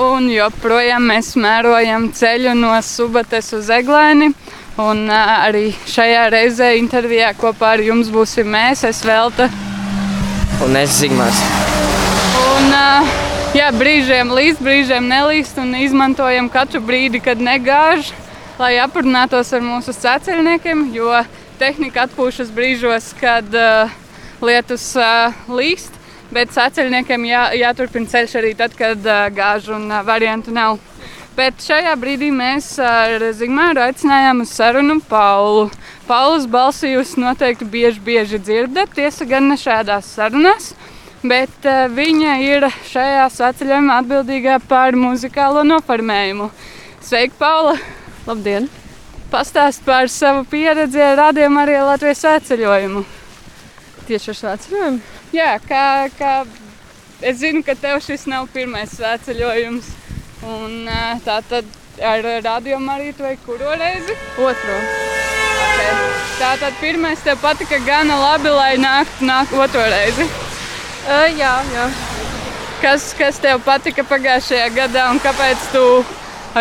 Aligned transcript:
un 0.00 0.30
joprojām 0.32 1.10
mēs 1.10 1.34
mērojam 1.36 2.08
ceļu 2.16 2.54
no 2.56 2.72
Subates 2.84 3.52
uz 3.56 3.68
Eglēni. 3.72 4.30
Un 4.80 5.10
arī 5.12 5.74
šajā 5.90 6.22
reizē 6.32 6.70
intervijā 6.78 7.34
kopā 7.36 7.74
ar 7.76 7.82
jums 7.84 8.08
būsim 8.12 8.48
mēs, 8.48 8.86
es 8.88 9.02
Velta. 9.04 9.50
Un 10.64 10.78
es 10.80 10.96
Zigmārs. 10.96 11.42
Un, 12.40 12.72
jā, 13.56 13.68
brīžiem 13.76 14.32
līst, 14.32 14.62
brīžiem 14.64 15.04
nelīst 15.10 15.60
un 15.60 15.74
izmantojam 15.76 16.48
katru 16.52 16.80
brīdi, 16.84 17.20
kad 17.24 17.42
negāž, 17.42 18.14
lai 18.60 18.78
aprunātos 18.80 19.52
ar 19.56 19.64
mūsu 19.64 19.92
sēceļniekiem, 19.96 20.88
jo 20.96 21.12
tehnika 21.60 22.06
atpūšas 22.08 22.52
brīžos, 22.56 23.12
kad 23.20 23.48
uh, 23.52 23.92
lietus 24.40 24.94
uh, 24.96 25.36
līst. 25.52 25.99
Bet 26.30 26.52
sēceļniekiem 26.54 27.24
jā, 27.26 27.42
jāturpina 27.58 28.06
ceļš 28.10 28.36
arī 28.38 28.52
tad, 28.58 28.74
kad 28.78 29.02
uh, 29.02 29.24
gāž 29.34 29.66
un 29.74 29.88
uh, 29.90 30.02
variantu 30.06 30.54
nav. 30.54 30.78
Bet 31.34 31.62
šajā 31.64 31.94
brīdī 31.98 32.28
mēs 32.34 32.68
ar 32.82 33.22
Zigmāru 33.34 33.82
aicinājām 33.82 34.44
uz 34.44 34.52
sarunu 34.54 35.00
Paulu. 35.10 35.68
Paulus 36.06 36.46
balsi 36.50 36.92
jūs 36.92 37.16
noteikti 37.18 37.66
bieži, 37.70 38.02
bieži 38.06 38.38
dzirdat, 38.42 38.94
tiesa 38.94 39.26
gan 39.26 39.48
ne 39.50 39.58
šādās 39.58 40.10
sarunās, 40.14 40.72
bet 41.26 41.66
uh, 41.66 41.88
viņa 41.90 42.36
ir 42.46 42.68
šajā 42.92 43.26
svētceļojumā 43.34 44.00
atbildīgā 44.04 44.60
par 44.70 44.98
muzikālo 44.98 45.66
noformējumu. 45.66 46.50
Sveika, 47.02 47.34
Paula! 47.42 47.78
Labdien! 48.28 48.70
Pastāst 49.30 49.82
par 49.86 50.10
savu 50.10 50.42
pieredzi 50.50 51.02
ar 51.02 51.16
rādījumu 51.24 51.62
arī 51.62 51.80
Latvijas 51.86 52.22
svētceļojumu. 52.22 53.02
Tieši 54.06 54.32
ar 54.34 54.38
svētceļojumu? 54.44 55.19
Jā, 55.30 55.50
kā, 55.62 56.10
kā 56.18 56.30
es 57.22 57.38
zinu, 57.38 57.62
ka 57.62 57.76
tev 57.78 58.00
šis 58.02 58.26
nav 58.30 58.48
pirmais 58.54 58.90
svētceļojums. 58.96 59.90
Un, 60.50 60.88
tā 61.24 61.38
tad 61.46 61.68
ar 62.02 62.24
rādījumu 62.44 62.90
arī 62.94 63.12
tu 63.14 63.26
veiki 63.26 63.44
kuru 63.46 63.74
reizi? 63.78 64.16
Otro. 64.40 64.78
Okay. 65.60 65.98
Tā 66.40 66.54
tad 66.62 66.78
pirmais 66.80 67.20
tev 67.22 67.38
patika 67.42 67.78
gana 67.84 68.16
labi, 68.16 68.50
lai 68.50 68.72
nāktu 68.80 69.28
nāk 69.28 69.52
otro 69.54 69.82
reizi. 69.92 70.26
Uh, 71.04 71.28
jā, 71.36 71.52
jā. 71.74 71.84
Kas, 72.80 73.10
kas 73.18 73.38
tev 73.42 73.60
patika 73.64 74.02
pagājušajā 74.08 74.70
gadā 74.74 75.10
un 75.12 75.20
kāpēc 75.20 75.68
tu 75.74 75.84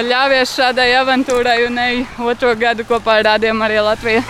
ļāvies 0.10 0.54
šādai 0.60 0.92
avantūrai 1.00 1.64
un 1.70 1.80
ej 1.80 2.04
otro 2.22 2.52
gadu 2.60 2.86
kopā 2.86 3.22
ar 3.22 3.32
rādījumu 3.32 3.66
arī 3.66 3.80
Latviju? 3.88 4.24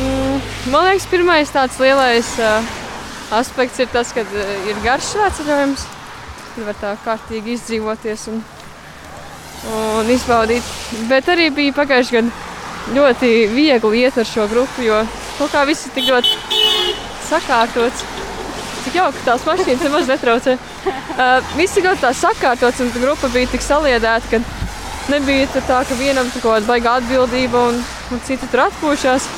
Mm, 0.00 0.36
man 0.74 0.90
liekas, 0.90 1.08
pirmais 1.10 1.54
tāds 1.54 1.78
lielais 1.82 2.34
uh, 2.42 2.79
aspekts 3.38 3.80
ir 3.82 3.90
tas, 3.92 4.12
ka 4.16 4.24
uh, 4.26 4.54
ir 4.70 4.78
garš 4.84 5.14
svētceļojums. 5.14 5.88
Tur 6.54 6.66
var 6.66 6.78
tā 6.80 6.94
kārtīgi 7.04 7.54
izdzīvoties 7.56 8.28
un, 8.32 8.40
un 9.70 10.10
izbaudīt. 10.10 10.70
Bet 11.10 11.30
arī 11.30 11.50
bija 11.54 11.76
pagājušajā 11.78 12.22
gadā 12.24 12.48
ļoti 12.94 13.30
viegli 13.52 14.02
iet 14.04 14.18
ar 14.18 14.26
šo 14.26 14.46
grupu, 14.50 14.84
jo 14.84 15.02
kaut 15.38 15.52
kā 15.52 15.64
viss 15.68 15.86
ir 15.86 15.94
tik 15.94 16.08
ļoti 16.10 16.32
sakārtots. 17.28 18.04
Cik 18.80 18.96
jauki 18.96 19.24
tās 19.26 19.44
mašīnas 19.44 19.84
nemaz 19.84 20.08
netraucē. 20.08 20.56
Uh, 20.56 21.38
viss 21.60 21.76
ir 21.76 21.86
ļoti 21.86 22.14
sakārtots 22.22 22.80
un 22.84 22.92
grupa 22.96 23.30
bija 23.34 23.50
tik 23.52 23.64
saliedēta, 23.64 24.30
ka 24.30 25.12
nebija 25.12 25.48
tā, 25.58 25.82
ka 25.84 25.98
vienam 26.00 26.30
kaut 26.38 26.46
kāda 26.48 26.70
baigā 26.70 26.96
atbildība 27.00 27.66
un, 27.70 27.82
un 28.10 28.24
citi 28.26 28.48
tur 28.50 28.66
atpūšas. 28.68 29.28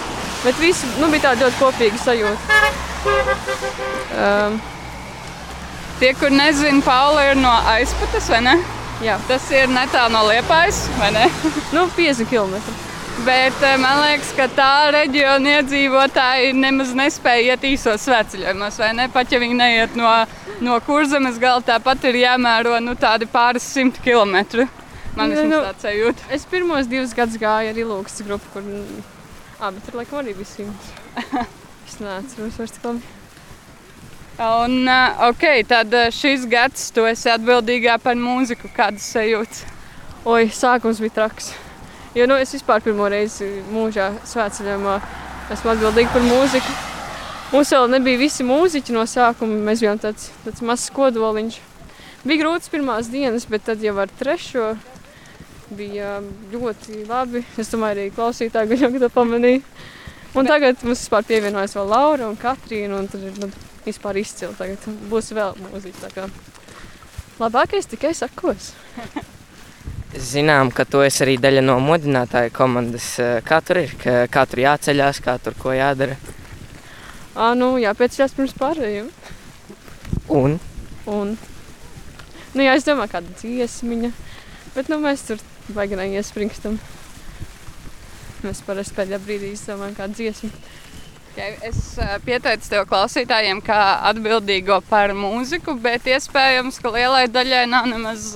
Bet 0.43 0.59
visi 0.63 0.89
nu, 0.99 1.11
bija 1.11 1.31
tāda 1.31 1.47
ļoti 1.47 1.61
kopīga 1.61 2.01
sajūta. 2.03 2.72
Um, 3.03 4.61
Tie, 6.03 6.15
kur 6.19 6.33
nezina, 6.35 6.83
Paula 6.83 7.29
ir 7.31 7.37
no 7.39 7.51
aizputes, 7.71 8.25
vai 8.27 8.41
ne? 8.43 8.57
Jā. 9.07 9.21
Tas 9.29 9.45
ir 9.55 9.71
netālu 9.71 10.11
no 10.17 10.25
Liepājas, 10.27 10.81
vai 10.99 11.13
ne? 11.15 11.29
nu, 11.77 11.85
50 11.95 12.27
km. 12.27 12.57
Bet 13.23 13.63
man 13.79 14.01
liekas, 14.01 14.33
ka 14.35 14.49
tā 14.51 14.73
reģiona 14.97 15.61
iedzīvotāji 15.61 16.57
nemaz 16.59 16.91
nespēja 16.99 17.55
iet 17.55 17.69
īsos 17.71 18.03
svētceļojumos, 18.09 18.81
vai 18.83 18.91
ne? 18.99 19.07
Pat 19.15 19.31
ja 19.31 19.39
viņi 19.43 19.59
neiet 19.61 19.95
no, 19.99 20.11
no 20.65 20.81
kurzemes 20.83 21.39
gala, 21.39 21.63
tāpat 21.71 22.11
ir 22.11 22.23
jāmēro 22.25 22.81
nu, 22.83 22.99
tādi 22.99 23.31
pāris 23.31 23.71
simt 23.71 24.03
kilometri. 24.03 24.67
Man 25.15 25.31
ir 25.31 25.47
nu, 25.47 25.63
tāds 25.69 25.87
sajūta. 25.87 26.31
Es 26.35 26.51
pirmos 26.51 26.91
divus 26.91 27.15
gadus 27.15 27.39
gāju 27.39 27.71
arī 27.77 27.87
Lūkstas 27.87 28.27
grupu, 28.27 28.57
kur 28.57 28.67
ah, 29.61 29.71
bet 29.71 29.85
tur 29.87 30.03
laikam 30.03 30.25
arī 30.25 30.35
bija 30.35 30.57
simts. 30.57 30.95
es 31.93 32.01
neatceros 32.01 32.57
vairs 32.59 32.73
tik 32.73 32.85
labi. 32.89 33.03
Un, 34.43 34.89
ok, 35.29 35.45
tad 35.69 35.93
šis 36.17 36.47
gads 36.51 36.89
tu 36.95 37.05
esi 37.07 37.29
atbildīgā 37.31 37.99
par 38.03 38.17
mūziku. 38.17 38.71
Kādas 38.75 39.05
sajūtas? 39.13 39.67
Oi, 40.25 40.47
sākums 40.55 41.03
bija 41.03 41.19
traks. 41.21 41.53
Jo 42.17 42.27
nu, 42.29 42.39
es 42.41 42.53
vispār 42.55 42.83
pirmo 42.85 43.09
reizi 43.13 43.49
mūžā 43.73 44.09
svētceļojumā 44.29 44.97
esmu 45.53 45.75
atbildīga 45.75 46.15
par 46.15 46.25
mūziku. 46.25 46.75
Mums 47.53 47.73
vēl 47.75 47.91
nebija 47.93 48.21
visi 48.21 48.47
mūziķi 48.49 48.97
no 48.97 49.05
sākuma. 49.09 49.61
Mēs 49.69 49.85
bijām 49.85 50.01
tāds, 50.01 50.31
tāds 50.47 50.65
mazs 50.65 50.89
kodoliņš. 50.97 51.59
Bija 52.25 52.45
grūts 52.45 52.73
pirmās 52.73 53.11
dienas, 53.13 53.45
bet 53.51 53.67
tad 53.69 53.83
jau 53.85 53.97
ar 54.01 54.13
trešo 54.21 54.73
bija 55.77 56.21
ļoti 56.53 57.05
labi. 57.09 57.45
Es 57.61 57.73
domāju, 57.73 57.99
arī 57.99 58.13
klausītāji 58.15 58.73
gan 58.73 58.87
jau 58.87 59.03
to 59.03 59.13
pamanīja. 59.13 59.61
Un 60.39 60.49
tagad 60.49 60.81
mums 60.87 61.03
vispār 61.03 61.27
pievienojas 61.29 61.75
vēl 61.77 61.91
Laura 61.93 62.29
un 62.31 62.39
Katrīna. 62.41 63.03
Un 63.03 63.11
tad 63.13 63.25
ir 63.29 63.37
nu, 63.43 63.51
vispār 63.85 64.21
izcili. 64.23 64.55
Tagad 64.57 64.87
būs 65.11 65.33
vēl 65.37 65.59
mūziķa. 65.61 66.29
Labākais 67.43 67.89
tikai 67.91 68.15
sakos. 68.17 68.73
Zinām, 70.33 70.69
ka 70.73 70.85
tu 70.85 71.01
esi 71.01 71.23
arī 71.25 71.39
daļa 71.41 71.63
no 71.65 71.79
modinātāja 71.81 72.53
komandas. 72.53 73.15
Kā 73.49 73.63
tur 73.65 73.81
ir? 73.81 73.95
Kā 74.03 74.45
tur 74.49 74.61
jāceļās, 74.61 75.21
kā 75.25 75.39
tur 75.41 75.57
ko 75.59 75.73
jādara? 75.73 76.19
À, 77.33 77.55
nu, 77.57 77.75
jāpieceļās 77.81 78.37
pirms 78.37 78.53
pārējiem. 78.61 79.09
Un? 80.29 80.59
Un? 81.09 81.33
Nu, 82.53 82.61
jā, 82.61 82.77
es 82.77 82.85
domāju, 82.85 83.15
kāda 83.15 83.37
dziesmiņa. 83.41 84.13
Bet 84.75 84.93
nu, 84.93 85.01
mēs 85.01 85.25
tur 85.31 85.41
baigi 85.73 85.97
neiespringstam. 85.97 86.77
Mēs 88.43 88.63
parasti 88.67 88.97
pēdējā 88.97 89.21
brīdī 89.23 89.53
izdomājam 89.55 89.99
kādu 89.99 90.19
dziesmu. 90.19 90.51
Ja, 91.33 91.47
es 91.65 91.79
pieteicu 92.27 92.69
tev 92.69 92.83
klausītājiem, 92.91 93.63
kā 93.65 93.79
atbildīgo 94.11 94.83
par 94.91 95.15
mūziku, 95.17 95.79
bet 95.81 96.05
iespējams, 96.11 96.77
ka 96.83 96.93
lielai 96.93 97.23
daļai 97.33 97.63
nav 97.73 97.89
nemaz 97.89 98.27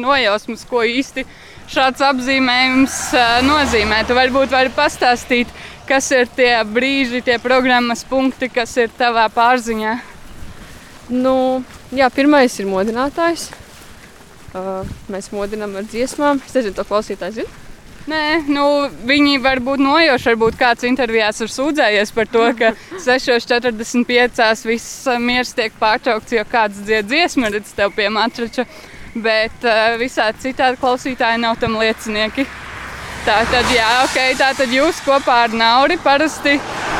nojausmas, 0.00 0.64
ko 0.70 0.80
īsti 0.88 1.26
šāds 1.68 2.00
apzīmējums 2.06 2.96
nozīmē. 3.44 4.00
Tu 4.08 4.16
varbūt 4.16 4.54
vari 4.56 4.72
pastāstīt, 4.72 5.52
kas 5.90 6.08
ir 6.16 6.30
tie 6.32 6.54
brīži, 6.64 7.20
tie 7.26 7.36
programmas 7.42 8.06
punkti, 8.08 8.48
kas 8.48 8.72
ir 8.80 8.94
tavā 8.96 9.26
pārziņā. 9.34 9.98
Nu, 11.10 11.34
jā, 11.92 12.08
pirmais 12.14 12.56
ir 12.62 12.70
modinātājs. 12.70 13.50
Uh, 14.50 14.86
mēs 15.10 15.28
modinām 15.34 15.76
ar 15.78 15.84
dziesmām. 15.86 16.40
Es 16.46 16.56
nezinu, 16.56 16.74
to 16.78 16.86
klausītāji 16.88 17.42
zina. 17.42 17.69
Nē, 18.08 18.46
nu, 18.48 18.64
viņi 19.06 19.40
var 19.44 19.60
būt 19.60 19.82
nojoši. 19.84 20.30
Varbūt 20.30 20.56
kāds 20.60 20.86
intervijās 20.88 21.42
ir 21.44 21.50
sūdzējies 21.52 22.14
par 22.16 22.30
to, 22.32 22.46
ka 22.56 22.72
6.45. 23.06 24.64
viss 24.70 25.10
miers 25.20 25.52
tiek 25.56 25.76
pārtraukts, 25.80 26.32
jo 26.32 26.46
kāds 26.48 26.80
dzied 26.86 27.10
dziesmu, 27.10 27.52
redz 27.52 27.74
tev 27.76 27.92
pie 27.96 28.08
matrača. 28.12 28.64
Bet 29.10 29.66
uh, 29.66 29.98
visādi 30.00 30.46
citādi 30.48 30.78
klausītāji 30.80 31.42
nav 31.42 31.58
tam 31.60 31.76
liecinieki. 31.80 32.46
Tā 33.26 33.42
tad, 33.50 33.66
jā, 33.74 33.88
ok, 34.06 34.18
tā 34.38 34.52
tad 34.56 34.70
jūs 34.72 35.02
kopā 35.04 35.42
ar 35.44 35.52
Nauri 35.52 35.98
parasti 36.00 36.54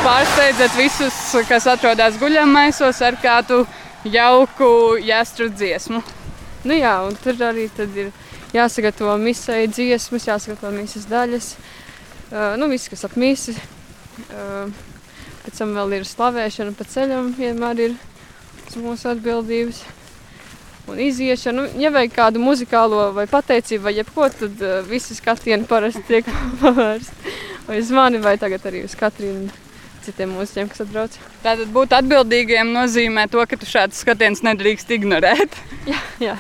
pārsteidzat 0.05 0.75
visus, 0.77 1.17
kas 1.49 1.65
atrodas 1.71 2.19
guļamaisos 2.21 3.01
ar 3.07 3.17
kādu 3.23 3.63
jauku 4.05 4.99
jāstru 5.01 5.49
dziesmu. 5.49 6.03
Nu 6.69 6.77
jā, 6.77 6.93
un 7.07 7.17
tur 7.17 7.41
arī 7.47 7.71
ir 7.71 8.11
jāsagatavo 8.55 9.17
misai 9.21 9.67
dziesmas, 9.71 10.27
jāsagatavo 10.29 10.73
misas 10.75 11.07
daļas. 11.11 11.53
Uh, 12.31 12.55
nu, 12.61 12.69
viss, 12.71 12.91
kas 12.91 13.07
ap 13.07 13.17
misi. 13.19 13.55
Uh, 14.31 14.71
pēc 15.45 15.63
tam 15.63 15.75
vēl 15.77 16.01
ir 16.01 16.07
slavēšana 16.09 16.75
pa 16.79 16.87
ceļam, 16.89 17.33
vienmēr 17.39 17.87
ir 17.89 17.97
mūsu 18.79 19.11
atbildības. 19.11 19.83
Un 20.91 20.99
iziešana, 21.03 21.63
nu, 21.63 21.81
ja 21.83 21.91
vajag 21.95 22.15
kādu 22.17 22.43
muzikālo 22.43 23.11
vai 23.15 23.27
pateicību 23.31 23.85
vai 23.87 23.95
jebko, 23.99 24.29
tad 24.35 24.63
uh, 24.65 24.79
visi 24.87 25.15
skatieni 25.15 25.69
parasti 25.71 26.03
tiek 26.09 26.31
pavērsti. 26.63 27.35
Vai 27.69 27.83
uz 27.83 27.91
mani, 27.95 28.23
vai 28.23 28.37
tagad 28.41 28.65
arī 28.67 28.85
uz 28.87 28.97
Katrīnu 28.99 29.51
citiem 30.05 30.33
mūziķiem, 30.35 30.71
kas 30.73 30.83
atbrauc. 30.87 31.19
Tātad 31.45 31.69
būt 31.75 31.93
atbildīgiem 31.99 32.73
nozīmē 32.75 33.27
to, 33.31 33.43
ka 33.47 33.59
tu 33.61 33.69
šādus 33.69 34.01
skatienus 34.03 34.43
nedrīkst 34.47 34.97
ignorēt. 34.97 35.61
jā, 35.91 36.01
jā. 36.23 36.39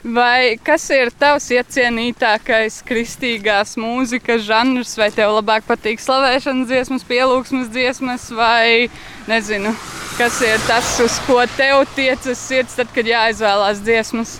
Vai 0.00 0.56
kas 0.64 0.86
ir 0.96 1.10
tavs 1.12 1.50
iecienītākais 1.52 2.78
kristīgās 2.88 3.74
mūzikas 3.76 4.46
žanrs? 4.46 4.94
Vai 4.96 5.10
tev 5.12 5.34
labāk 5.36 5.66
patīk 5.68 6.00
slavēšanas 6.00 6.70
dziesmas, 6.70 7.04
pielūgsmes 7.04 7.68
dziesmas, 7.68 8.30
vai 8.32 8.88
nezinu, 9.28 9.74
kas 10.16 10.38
ir 10.40 10.56
tas, 10.64 10.94
uz 11.04 11.18
ko 11.26 11.42
tev 11.58 11.84
tiecas 11.98 12.40
sirds, 12.40 12.78
tad, 12.80 12.88
kad 12.96 13.10
jāizvēlās 13.12 13.82
dziesmas? 13.84 14.38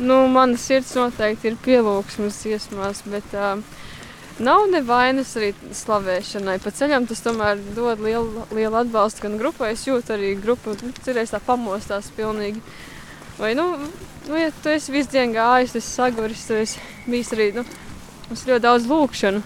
Nu, 0.00 0.22
mana 0.32 0.56
sirds 0.56 0.94
noteikti 0.96 1.52
ir 1.52 1.60
pielūgsmes 1.60 2.40
dziesmās, 2.46 3.04
bet 3.12 3.36
uh, 3.36 3.60
nav 4.40 4.64
nevainas 4.72 5.36
arī 5.36 5.52
slavēšanai. 5.76 6.56
Pa 6.64 6.72
ceļam 6.72 7.04
tas 7.12 7.20
tomēr 7.20 7.60
dod 7.76 8.00
lielu, 8.00 8.48
lielu 8.56 8.80
atbalstu 8.80 9.28
gan 9.28 9.36
grupai. 9.38 9.74
Es 9.76 9.84
jūtu 9.84 10.16
arī 10.16 10.32
grupu, 10.40 10.72
nu, 10.80 10.96
cerēs 11.04 11.36
tā 11.36 11.44
pamostās 11.44 12.08
pilnīgi. 12.16 12.64
Vai, 13.36 13.52
nu, 13.58 13.74
nu, 14.28 14.36
ja 14.38 14.50
tu 14.62 14.72
esi 14.72 14.92
visu 14.92 15.12
dienu 15.12 15.36
gājis, 15.36 15.74
tas 15.76 15.90
saguris, 15.96 16.46
tu 16.48 16.56
esi 16.58 16.80
bijis 17.06 17.32
arī, 17.36 17.50
nu, 17.56 17.64
mums 18.28 18.46
ļoti 18.48 18.64
daudz 18.64 18.88
lūkšanu. 18.90 19.42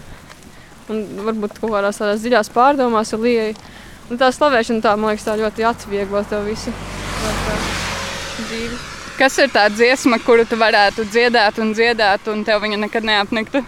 Un 0.89 1.03
varbūt 1.25 1.59
kaut 1.59 1.75
kādās 1.75 1.99
tādās 2.01 2.23
dziļās 2.23 2.49
pārdomās 2.53 3.13
ar 3.13 3.21
lieju. 3.21 3.57
Un 4.09 4.17
tā 4.17 4.31
slavēšana 4.33 4.81
tā, 4.81 4.95
man 4.97 5.11
liekas, 5.11 5.27
tā 5.27 5.35
ļoti 5.37 5.65
atvieglo 5.69 6.23
to 6.29 6.39
visu. 6.47 6.73
Dzīvi. 8.39 8.79
Kas 9.19 9.35
ir 9.43 9.51
tā 9.53 9.67
dziesma, 9.69 10.17
kuru 10.23 10.45
tu 10.47 10.57
varētu 10.57 11.03
dziedāt 11.11 11.59
un 11.61 11.75
dziedāt, 11.75 12.25
un 12.31 12.41
tev 12.47 12.63
viņa 12.63 12.79
nekad 12.85 13.05
neapniktu? 13.05 13.61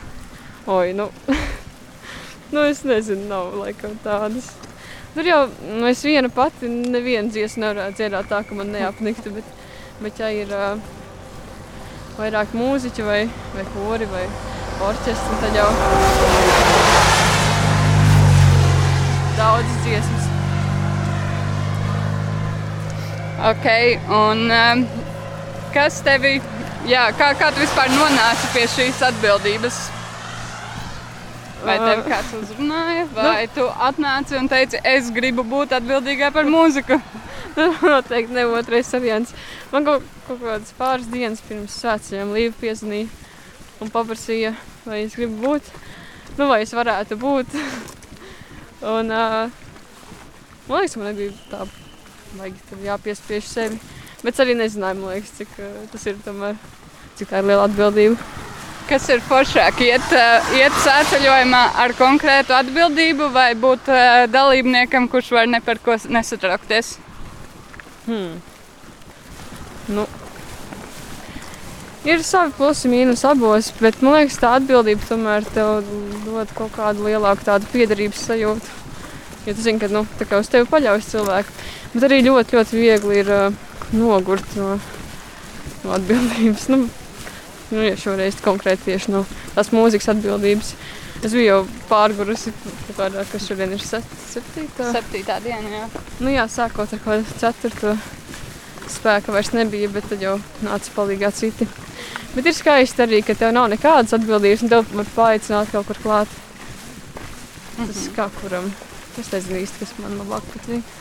Oi, 0.72 0.94
nu, 0.98 1.10
nu 2.56 2.64
es 2.64 2.81
nezinu, 2.88 3.28
nav 3.30 3.52
laikam 3.60 3.98
tādas. 4.06 4.48
Tur 5.12 5.28
jau 5.28 5.42
nu, 5.68 5.84
es 5.90 6.02
viena 6.07 6.31
pati 6.31 6.72
nevienu 6.72 7.36
dziesmu 7.36 7.66
nevarētu 7.66 8.00
dziedāt 8.00 8.31
tā, 8.31 8.42
ka 8.48 8.56
man 8.56 8.72
neapniktu, 8.72 9.36
bet, 9.36 9.54
bet 10.00 10.24
ja 10.24 10.31
ir 10.31 10.56
uh, 10.56 10.80
vairāk 12.21 12.51
mūziķi 12.53 13.06
vai, 13.06 13.21
vai 13.56 13.63
kori 13.73 14.07
vai 14.12 14.25
orķestri, 14.85 15.38
tad 15.41 15.56
jau 15.57 15.69
daudzas 19.38 19.79
dziesmas. 19.85 20.27
Ok, 23.51 23.65
un 24.13 24.44
um, 24.53 24.83
kas 25.73 25.97
tevi, 26.06 26.35
jā, 26.89 27.07
kā, 27.18 27.31
kā 27.39 27.50
tu 27.56 27.63
vispār 27.63 27.89
nonāci 27.95 28.51
pie 28.53 28.68
šīs 28.69 29.01
atbildības? 29.09 29.81
Vai 31.62 31.77
tev 31.81 32.03
kāds 32.06 32.38
uzrunāja, 32.38 33.07
vai 33.18 33.47
tu 33.53 33.65
atnāci 33.89 34.38
un 34.38 34.50
teici, 34.50 34.81
es 34.85 35.09
gribu 35.13 35.45
būt 35.45 35.73
atbildīgai 35.77 36.29
par 36.33 36.50
mūziku? 36.50 36.97
Noteikti 37.81 38.33
ne 38.36 38.45
otrais 38.45 38.92
variants. 38.94 39.33
Man 39.71 39.88
kaut, 39.88 40.06
kaut 40.27 40.42
kādas 40.44 40.74
pāris 40.77 41.09
dienas 41.12 41.42
pirms 41.48 41.75
svētceļiem 41.81 42.33
Līva 42.36 42.56
piezvanīja 42.62 43.09
un 43.81 43.92
paprasīja, 43.92 44.53
vai 44.86 45.01
es 45.06 45.15
gribu 45.18 45.39
būt, 45.42 45.71
nu 46.38 46.48
vai 46.51 46.62
es 46.65 46.74
varētu 46.75 47.18
būt. 47.21 47.56
un, 48.95 49.09
uh, 49.09 49.50
man 50.68 50.83
liekas, 50.83 50.98
man 51.00 51.12
nebija 51.12 51.33
tā 51.51 51.65
vajag 52.38 52.86
jāpiespiež 52.86 53.50
sevi. 53.50 53.81
Bet 54.21 54.36
es 54.36 54.44
arī 54.44 54.56
nezināju, 54.59 55.09
liekas, 55.09 55.33
cik 55.39 55.57
uh, 55.59 55.81
tas 55.92 56.07
ir 56.07 56.21
tomēr, 56.25 56.57
cik 57.18 57.33
tā 57.33 57.42
ir 57.42 57.51
liela 57.51 57.68
atbildība. 57.68 58.19
Kas 58.89 59.06
ir 59.13 59.21
foršāk? 59.24 59.80
Iet, 59.88 60.07
uh, 60.13 60.51
iet 60.57 60.75
sēceļojumā 60.83 61.62
ar 61.83 61.94
konkrētu 61.97 62.54
atbildību 62.57 63.31
vai 63.33 63.54
būt 63.57 63.89
uh, 63.89 64.25
dalībniekam, 64.30 65.09
kurš 65.09 65.31
var 65.38 65.50
ne 65.50 65.62
par 65.63 65.81
ko 65.81 65.97
nesatraukties? 66.12 67.00
Hmm. 68.07 68.42
Nu. 69.92 70.06
Ir 72.01 72.24
savi 72.25 72.53
plusi, 72.57 72.89
mīnus 72.89 73.21
abos, 73.30 73.68
bet 73.77 74.00
man 74.01 74.15
liekas, 74.18 74.39
tā 74.42 74.56
atbildība 74.57 75.06
tomēr 75.06 75.45
dod 75.53 76.53
kaut 76.57 76.71
kādu 76.74 77.06
lielāku 77.06 77.45
tādu 77.45 77.69
piederības 77.74 78.24
sajūtu. 78.31 78.80
Jo 79.45 79.53
tu 79.57 79.62
zini, 79.65 79.81
ka 79.81 79.89
nu, 79.89 80.01
uz 80.38 80.50
tevi 80.50 80.69
paļaujas 80.69 81.12
cilvēki. 81.13 81.53
Bet 81.94 82.07
arī 82.07 82.19
ļoti, 82.25 82.57
ļoti 82.57 82.77
viegli 82.77 83.21
ir 83.21 83.30
uh, 83.33 83.62
nogurt 83.94 84.57
no, 84.57 84.75
no 85.83 85.94
atbildības. 85.97 86.68
Nu, 86.74 86.83
nu, 87.71 87.86
ja 87.86 87.95
šoreiz 87.97 88.38
konkrēti 88.42 88.92
tieši 88.92 89.13
no 89.13 89.24
tās 89.56 89.69
mūzikas 89.74 90.12
atbildības. 90.15 90.74
Es 91.21 91.35
biju 91.35 91.45
jau 91.45 91.59
pārgurusi 91.85 92.50
kaut 92.63 92.95
kādā, 92.97 93.23
kas 93.29 93.45
šodien 93.45 93.75
ir 93.75 93.83
set, 93.85 94.06
septītā. 94.31 94.88
Septītā 94.95 95.38
diena, 95.44 95.69
jā. 95.69 96.03
Nu 96.19 96.33
jā, 96.33 96.47
sākot 96.50 96.89
ar 96.95 97.03
kaut 97.03 97.21
kādu 97.27 97.38
ceturto 97.38 97.94
spēka 98.89 99.33
vairs 99.35 99.51
nebija, 99.53 99.89
bet 99.94 100.09
tad 100.09 100.23
jau 100.25 100.39
nāca 100.65 100.95
palīgā 100.95 101.29
citi. 101.38 101.68
Bet 102.33 102.47
ir 102.50 102.56
skaisti 102.57 103.06
arī, 103.06 103.21
ka 103.27 103.35
tev 103.38 103.53
nav 103.53 103.69
nekādas 103.71 104.15
atbildības, 104.18 104.65
un 104.65 104.73
tev 104.73 104.95
var 104.97 105.13
paaicināt 105.15 105.73
kaut 105.75 105.91
kur 105.91 106.01
klāt. 106.01 106.38
Tas 107.77 108.03
kā 108.15 108.27
kuram. 108.41 108.71
Es 109.19 109.29
nezinu 109.33 109.62
īsti, 109.62 109.83
kas 109.83 109.94
man 110.01 110.18
labāk 110.23 110.45
patīk. 110.56 110.97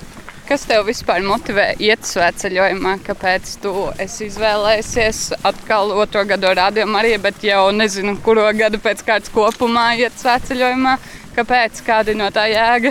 Kas 0.50 0.64
tev 0.67 0.88
vispār 0.88 1.23
motivē 1.23 1.69
iet 1.79 2.02
svētceļojumā? 2.08 2.97
Kāpēc 3.06 3.52
tu 3.62 3.70
esi 4.02 4.25
izvēlējies 4.26 5.20
atkal 5.47 5.93
otro 5.94 6.25
gadu 6.26 6.50
rādījumu 6.58 6.99
arī, 6.99 7.12
bet 7.23 7.38
jau 7.47 7.69
nezinu, 7.70 8.17
kuro 8.25 8.49
gadu 8.58 8.81
pēc 8.82 9.05
kārtas 9.06 9.31
kopumā 9.31 9.93
iet 10.02 10.19
svētceļojumā? 10.19 10.97
Kāpēc? 11.38 11.85
Kāda 11.87 12.11
ir 12.11 12.19
no 12.19 12.32
tā 12.35 12.49
jēga? 12.50 12.91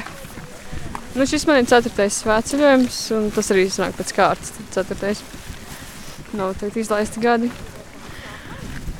Nu, 1.18 1.28
šis 1.28 1.44
man 1.52 1.60
ir 1.60 1.68
ceturtais 1.68 2.22
svētceļojums, 2.24 3.04
un 3.20 3.30
tas 3.36 3.52
arī 3.52 3.68
sanāk 3.68 4.00
pēc 4.00 4.16
kārtas. 4.22 4.56
Ceturtais. 4.72 5.28
Nav 6.32 6.56
teikt 6.64 6.80
izlaisti 6.80 7.28
gadi. 7.28 7.52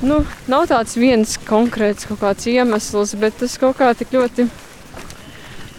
Nu, 0.04 0.20
nav 0.52 0.68
tāds 0.68 1.00
viens 1.00 1.38
konkrēts 1.48 2.12
kaut 2.12 2.26
kāds 2.26 2.52
iemesls, 2.52 3.16
bet 3.24 3.40
tas 3.40 3.56
kaut 3.62 3.80
kā 3.80 3.94
tik 3.96 4.12
ļoti. 4.20 4.50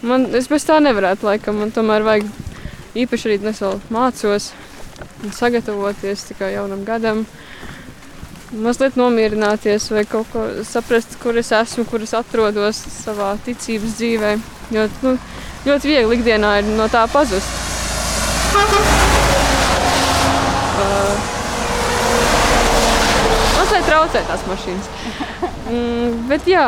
Man, 0.02 0.32
es 0.34 0.50
bez 0.50 0.66
tā 0.66 0.82
nevarētu, 0.82 1.30
laikam, 1.30 1.62
man 1.62 1.70
tomēr 1.76 2.10
vajag 2.10 2.40
īpaši 2.98 3.30
arī 3.30 3.38
es 3.52 3.62
vēl 3.64 3.80
mācos 3.94 4.52
un 5.24 5.34
sagatavoties 5.36 6.28
tikai 6.30 6.54
jaunam 6.56 6.84
gadam. 6.86 7.26
Mazliet 8.52 8.98
nomierināties 9.00 9.86
vai 9.94 10.04
kaut 10.04 10.28
ko 10.34 10.44
saprast, 10.68 11.16
kur 11.22 11.38
es 11.40 11.54
esmu, 11.56 11.86
kur 11.88 12.04
es 12.04 12.12
atrodos 12.18 12.82
savā 12.98 13.32
ticības 13.46 13.96
dzīvē. 14.00 14.32
Jo 14.76 14.88
nu, 15.06 15.14
ļoti 15.68 15.88
viegli 15.88 16.18
ikdienā 16.20 16.58
ir 16.60 16.72
no 16.76 16.90
tā 16.92 17.06
pazust. 17.12 17.48
Uh, 20.82 21.16
Mazliet 23.56 23.88
traucē 23.88 24.26
tās 24.28 24.44
mašīnas. 24.50 24.92
Mm, 25.72 26.28
bet 26.28 26.50
jā, 26.50 26.66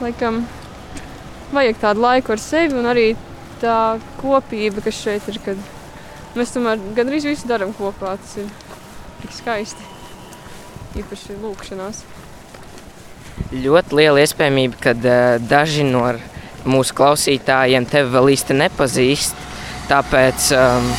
laikam, 0.00 0.46
vajag 1.52 1.82
tādu 1.82 2.06
laiku 2.06 2.32
ar 2.32 2.40
sevi 2.40 2.78
un 2.80 2.88
arī 2.88 3.10
tā 3.62 3.78
kopība, 4.20 4.82
kas 4.84 4.98
šeit 5.00 5.28
ir. 5.30 5.38
Kad 5.44 5.62
mēs 6.38 6.54
tomēr 6.54 6.80
gandrīz 6.96 7.26
visu 7.28 7.48
darām 7.50 7.74
kopā. 7.76 8.16
Tas 8.20 8.36
ir 8.42 8.50
tik 9.22 9.36
skaisti. 9.36 9.88
Īpaši 11.00 11.38
lūkšanās. 11.40 12.02
Ļoti 13.52 13.96
liela 13.96 14.20
iespējamība, 14.20 14.78
ka 14.80 14.92
uh, 14.96 15.38
daži 15.48 15.86
no 15.88 16.04
mūsu 16.68 16.94
klausītājiem 16.96 17.86
tevi 17.88 18.12
vēl 18.12 18.32
īsti 18.34 18.56
nepazīst. 18.58 19.40
Tāpēc 19.88 20.50
um, 20.56 20.90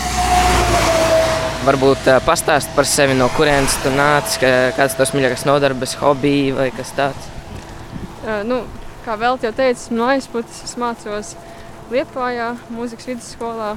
varbūt 1.67 2.09
uh, 2.09 2.19
pastāst 2.25 2.73
par 2.75 2.89
sevi, 2.89 3.15
no 3.17 3.29
kurienes 3.37 3.77
tu 3.83 3.93
nāc, 3.93 4.37
ka, 4.41 4.51
kāds 4.77 4.95
ir 4.95 5.01
tavs 5.01 5.13
mīļākais 5.15 5.45
nodarbes, 5.49 5.97
hobijs 6.01 6.57
vai 6.57 6.69
kas 6.75 6.93
tāds. 6.97 7.29
Uh, 8.23 8.41
nu, 8.49 8.63
kā 9.05 9.17
vēl 9.19 9.39
te 9.41 9.53
teicu, 9.55 9.93
no 9.97 10.09
aizputes 10.11 10.63
es 10.67 10.77
mācos 10.79 11.35
Liepājā, 11.91 12.53
mūzikas 12.71 13.09
vidusskolā, 13.09 13.73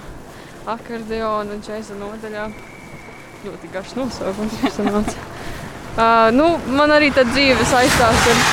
akordeona 0.71 1.57
un 1.57 1.63
džēza 1.65 1.97
nodaļā. 1.99 2.45
Ļoti 3.43 3.71
garš 3.73 3.95
nosaukums. 3.99 4.55
uh, 5.99 6.29
nu, 6.39 6.47
man 6.79 6.95
arī 6.95 7.11
tā 7.15 7.27
dzīve 7.27 7.67
saistās 7.67 8.29
ar, 8.31 8.45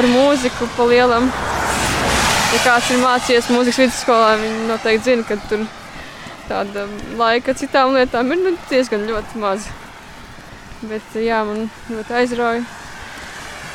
ar 0.00 0.08
mūziku 0.12 0.68
pa 0.76 0.88
lielam. 0.90 1.30
Ja 2.48 2.60
kāds 2.64 2.92
ir 2.92 3.00
mācījies 3.00 3.50
mūzikas 3.52 3.82
vidusskolā, 3.86 4.34
viņi 4.42 4.68
noteikti 4.68 5.10
zina, 5.10 5.24
ka 5.28 5.40
tur 5.48 5.64
tāda 6.48 6.84
laika 7.16 7.56
citām 7.56 7.96
lietām 7.96 8.32
ir 8.32 8.44
nu, 8.44 8.56
diezgan 8.68 9.08
ļoti 9.08 9.40
maz. 9.40 9.68
Bet 10.84 11.16
jā, 11.16 11.40
man 11.48 11.70
ļoti 11.88 12.20
aizrauja. 12.20 12.77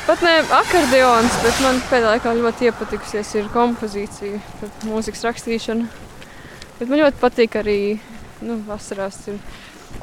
Pat 0.03 0.19
ne 0.19 0.31
akordeons, 0.51 1.35
bet 1.45 1.59
man 1.63 1.77
pēdējā 1.87 2.09
laikā 2.17 2.31
ļoti 2.35 2.67
iepatikusies 2.67 3.29
ir 3.39 3.45
kompozīcija, 3.53 4.41
mūzikas 4.83 5.23
rakstīšana. 5.29 5.85
Bet 6.79 6.89
man 6.89 6.99
ļoti 6.99 7.21
patīk 7.21 7.55
arī 7.61 7.77
nu, 8.43 8.57
vasarās 8.67 9.21
ir 9.31 9.37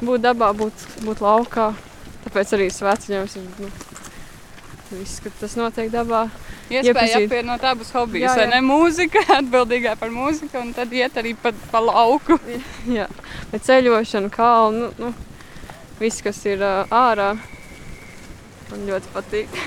būt 0.01 0.23
dabā, 0.23 0.49
būt, 0.57 0.87
būt 1.05 1.21
laukā. 1.21 1.67
Tāpēc 2.23 2.55
arī 2.57 2.71
svētceļojums 2.73 3.37
ir 3.37 3.45
nu, 3.61 3.69
viss, 4.95 5.21
ka 5.21 5.29
tas 5.37 5.53
notiek 5.59 5.93
dabā. 5.93 6.23
Iespēja 6.71 7.21
apvienot 7.21 7.63
abus 7.67 7.93
hobijus, 7.93 8.25
Jā, 8.31 8.35
vai 8.39 8.47
jā. 8.47 8.51
ne? 8.55 8.65
Mūzika, 8.65 9.25
atbildīgā 9.41 9.93
par 10.01 10.09
mūziku, 10.13 10.63
un 10.63 10.73
tad 10.73 10.93
iet 10.97 11.21
arī 11.21 11.35
pa, 11.37 11.53
pa 11.69 11.81
lauku. 11.83 12.39
Jā, 12.97 13.05
bet 13.53 13.69
ceļošana, 13.69 14.33
kalnu, 14.33 14.89
nu, 14.97 15.11
nu, 15.11 15.13
viss, 16.01 16.25
kas 16.25 16.41
ir 16.49 16.63
uh, 16.65 16.89
ārā, 16.89 17.35
man 18.71 18.87
ļoti 18.87 19.11
patīk. 19.13 19.59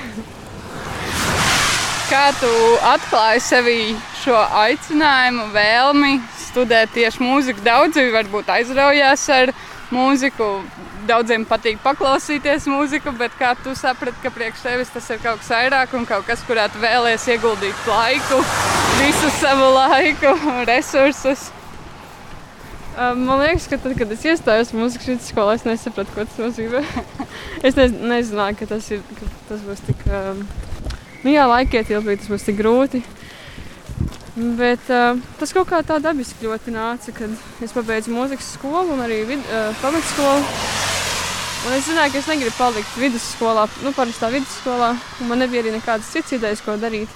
Kā 2.08 2.24
tu 2.36 2.50
atklāji 2.84 3.42
sevī 3.42 3.78
šo 4.20 4.36
aicinājumu, 4.60 5.48
vēlmi 5.54 6.18
studēt 6.42 6.92
tieši 6.96 7.22
mūziku? 7.24 7.64
Daudzi 7.64 8.04
varbūt 8.12 8.50
aizraujās 8.54 9.24
ar 9.34 9.54
mūziku, 9.94 10.50
daudziem 11.08 11.46
patīk 11.48 11.80
paklausīties 11.84 12.68
mūziku, 12.70 13.12
bet 13.18 13.34
kā 13.40 13.54
tu 13.64 13.74
saprati, 13.78 14.20
ka 14.22 14.32
priekš 14.34 14.64
tevis 14.66 14.92
tas 14.94 15.10
ir 15.12 15.20
kaut 15.24 15.42
kas 15.42 15.52
vairāk 15.56 15.96
un 15.96 16.06
kaut 16.08 16.28
kas, 16.28 16.44
kurā 16.48 16.68
tu 16.72 16.80
vēlēsies 16.84 17.36
ieguldīt 17.36 17.88
laiku, 17.88 18.40
visu 19.00 19.34
savu 19.40 19.72
laiku, 19.76 20.36
resursus? 20.70 21.50
Man 22.94 23.40
liekas, 23.40 23.66
ka 23.66 23.78
tad, 23.82 23.96
kad 23.98 24.12
es 24.14 24.22
iestājos 24.22 24.70
mūzikas 24.76 25.08
vidusskolā, 25.10 25.56
es 25.58 25.64
nesapratu, 25.66 26.14
ko 26.14 26.26
tas 26.28 26.38
nozīmē. 26.38 26.84
es 27.66 27.74
ne, 27.78 27.88
nezināju, 28.14 28.60
ka 28.60 28.68
tas, 28.70 28.86
ir, 28.94 29.02
ka 29.18 29.30
tas 29.48 29.64
būs 29.66 29.82
tik, 29.88 30.04
nu 31.24 31.34
jā, 31.34 31.48
laikietilpīgi, 31.50 32.22
tas 32.22 32.30
būs 32.30 32.46
tik 32.46 32.60
grūti. 32.60 33.02
Bet 34.34 34.88
uh, 34.90 35.18
tas 35.38 35.52
kaut 35.54 35.68
kā 35.70 35.78
tā 35.86 36.00
dabiski 36.02 36.46
ļoti 36.46 36.72
nāca, 36.74 37.12
kad 37.14 37.62
es 37.62 37.74
pabeidzu 37.74 38.10
mūzikas 38.14 38.54
skolu 38.56 38.96
un 38.96 39.02
arī 39.04 39.20
vid, 39.28 39.42
uh, 39.46 39.70
pamatskolu. 39.78 40.42
Un 41.64 41.74
es 41.76 41.86
zināju, 41.86 42.12
ka 42.12 42.18
es 42.20 42.26
negribu 42.28 42.54
palikt 42.58 42.96
vidusskolā, 42.98 43.68
nu, 43.86 43.94
parastā 43.96 44.28
vidusskolā. 44.34 44.90
Man 45.30 45.40
nebija 45.40 45.62
arī 45.62 45.76
nekādas 45.76 46.10
citas 46.12 46.34
idejas, 46.36 46.62
ko 46.66 46.74
darīt. 46.82 47.10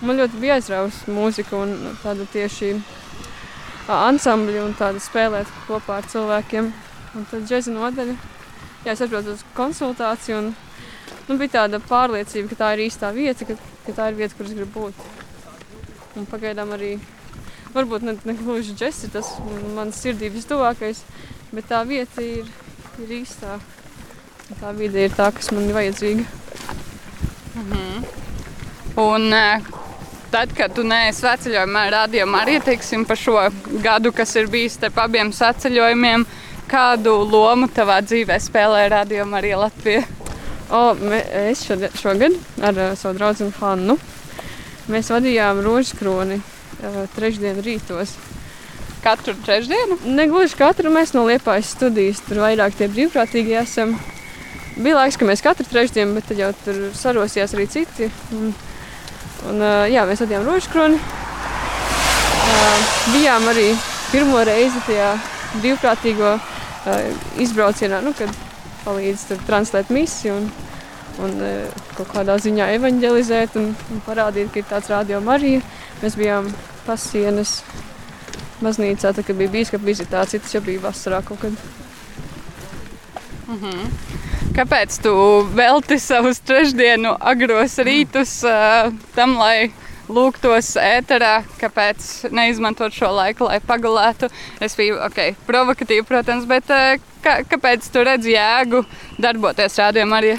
Man 0.00 0.16
ļoti 0.22 0.38
bija 0.40 0.60
aizraujusi 0.60 1.12
mūzika 1.12 1.58
un 1.58 1.74
tāda 2.04 2.24
tieši 2.32 2.70
ansambļi 3.90 4.62
un 4.62 4.74
tāda 4.78 5.02
spēlēt 5.02 5.50
kopā 5.66 6.00
ar 6.00 6.08
cilvēkiem. 6.10 6.70
Un 7.18 7.24
tad 7.30 7.46
džēza 7.48 7.72
nodaļa. 7.74 8.14
Jā, 8.84 8.92
es 8.94 9.02
atbraucu 9.04 9.34
uz 9.34 9.42
konsultāciju 9.56 10.36
un 10.38 10.52
nu, 11.28 11.36
bija 11.36 11.56
tāda 11.56 11.80
pārliecība, 11.84 12.52
ka 12.52 12.60
tā 12.60 12.68
ir 12.76 12.84
īstā 12.86 13.10
vieta, 13.16 13.48
ka, 13.48 13.56
ka 13.86 13.96
tā 13.96 14.10
ir 14.10 14.20
vieta, 14.20 14.36
kur 14.38 14.48
es 14.48 14.54
gribu 14.56 14.86
būt. 14.86 15.02
Un 16.18 16.28
pagaidām 16.30 16.72
arī, 16.76 16.94
varbūt 17.74 18.06
ne, 18.06 18.16
ne 18.24 18.36
gluži 18.38 18.76
ir 18.78 19.12
tas 19.12 19.34
mans 19.76 19.98
sirdī 20.00 20.30
vistuvākais, 20.32 21.02
bet 21.52 21.68
tā 21.70 21.82
vieta 21.86 22.22
ir, 22.24 22.48
ir 23.02 23.12
īstā. 23.20 23.58
Tā 24.60 24.72
vide 24.74 25.04
ir 25.06 25.12
tā, 25.14 25.28
kas 25.34 25.52
man 25.54 25.68
ir 25.68 25.76
vajadzīga. 25.76 26.24
Mhm. 27.60 28.08
Un 28.98 29.34
tad, 30.30 30.52
kad 30.56 30.74
tu 30.74 30.84
neesi 30.86 31.20
sveceļojumā, 31.20 31.84
rādījumā 31.94 32.44
arī 32.44 32.60
teiksim, 32.64 33.04
par 33.08 33.18
šo 33.18 33.36
gadu, 33.82 34.12
kas 34.14 34.34
ir 34.38 34.50
bijis 34.50 34.78
starp 34.78 34.98
abiem 35.02 35.32
sveceļojumiem, 35.34 36.24
kādu 36.70 37.16
lomu 37.26 37.68
tavā 37.74 37.98
dzīvē 38.06 38.38
spēlē 38.42 38.86
rādījumā 38.92 39.40
arī 39.40 39.54
Latvija? 39.58 40.04
O, 40.70 40.94
es 41.50 41.64
šogad 41.98 42.36
ar 42.62 42.76
uh, 42.78 42.92
savu 42.98 43.16
draugu 43.18 43.48
Hannu 43.58 43.96
mēs 44.90 45.10
vadījām 45.10 45.64
rožu 45.64 45.98
kroni 45.98 46.38
uh, 46.38 47.00
trešdienu 47.16 47.64
rītos. 47.66 48.14
Katru 49.02 49.34
trešdienu? 49.46 49.98
Negluži 50.14 50.58
katru 50.60 50.92
mēs 50.94 51.14
no 51.16 51.24
Liepājas 51.26 51.72
studijas, 51.74 52.22
tur 52.26 52.42
vairāk 52.44 52.76
tie 52.78 52.86
brīvprātīgi 52.92 53.56
esam. 53.62 53.96
Bija 54.76 55.00
laiks, 55.00 55.18
ka 55.18 55.26
mēs 55.26 55.42
katru 55.42 55.66
trešdienu, 55.66 56.14
bet 56.14 56.28
tad 56.30 56.38
jau 56.38 56.50
tur 56.62 56.82
sarosījās 56.94 57.56
arī 57.56 57.66
citi. 57.72 58.10
Un, 58.36 58.52
Un, 59.48 59.62
jā, 59.88 60.04
mēs 60.08 60.20
vadījām 60.20 60.44
rožkroni. 60.44 61.00
Bijām 63.10 63.46
arī 63.48 63.70
pirmo 64.10 64.42
reizi 64.44 64.80
tajā 64.86 65.12
brīvprātīgo 65.60 66.34
izbraucienā, 67.40 68.00
nu, 68.04 68.12
kad 68.16 68.32
palīdz 68.84 69.26
tur 69.30 69.40
translēt 69.48 69.90
misiju 69.92 70.36
un, 70.36 70.48
un 71.24 71.36
kaut 71.96 72.10
kādā 72.12 72.36
ziņā 72.40 72.70
evanģelizēt 72.78 73.56
un, 73.60 73.70
un 73.92 74.02
parādīt, 74.06 74.52
ka 74.52 74.62
ir 74.62 74.68
tāds 74.70 74.90
radio 74.92 75.20
Marija. 75.24 75.62
Mēs 76.00 76.16
bijām 76.20 76.48
pasienas 76.86 77.60
baznīcā, 78.60 79.12
tad, 79.12 79.24
kad 79.26 79.36
bija 79.36 79.52
bīskapa 79.52 79.84
vizitācija, 79.86 80.42
tas 80.44 80.56
jau 80.56 80.64
bija 80.64 80.84
vasarā 80.84 81.22
kaut 81.24 81.44
kad. 81.44 81.56
Mm 83.48 83.58
-hmm. 83.62 84.29
Kāpēc 84.56 84.96
tu 85.04 85.12
velti 85.54 85.98
savus 86.00 86.40
trešdienu 86.42 87.12
agros 87.32 87.76
rītus 87.86 88.40
uh, 88.48 88.90
tam, 89.14 89.36
lai 89.40 89.70
lūgtos 90.10 90.72
ēterā, 90.80 91.44
kāpēc 91.60 92.06
neizmantot 92.34 92.94
šo 92.94 93.12
laiku, 93.14 93.46
lai 93.46 93.60
pagulētu? 93.64 94.30
Es 94.64 94.74
biju 94.78 94.98
ok, 95.06 95.20
provokatīvi, 95.46 96.06
protams, 96.08 96.48
bet 96.50 96.72
uh, 96.74 96.96
kā, 97.24 97.40
kāpēc 97.48 97.86
tu 97.92 98.04
redzi 98.06 98.34
jēgu 98.34 98.82
darboties 99.22 99.78
rādījumā 99.80 100.22
arī? 100.22 100.34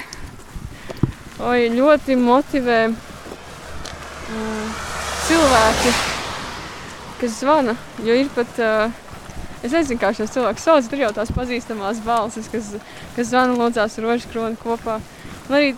Oi, 1.42 1.70
ļoti 1.72 2.18
motivē 2.20 2.80
uh, 2.92 4.82
cilvēki, 5.28 5.94
kas 7.22 7.38
zvana, 7.40 7.74
jo 8.04 8.18
ir 8.18 8.28
pat 8.36 8.60
uh, 8.60 9.01
Es 9.62 9.70
nezinu, 9.70 10.00
kā 10.02 10.10
šos 10.16 10.32
cilvēkus 10.34 10.64
sauc. 10.66 10.86
Tur 10.90 11.02
jau 11.04 11.10
tās 11.14 11.30
pazīstamās 11.34 12.00
balsis, 12.02 12.48
kas, 12.50 12.72
kas 13.16 13.28
zvana 13.30 13.54
lūdzās 13.58 13.98
rožu 14.02 14.30
kroni 14.32 14.58
kopā. 14.58 14.98
Un 15.48 15.58
arī, 15.58 15.74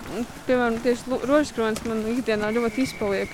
piemēram, 0.48 0.78
tieši 0.84 1.18
rožu 1.28 1.56
kronis 1.56 1.84
man 1.88 2.00
ikdienā 2.14 2.52
ļoti 2.56 2.84
izpaliek. 2.86 3.32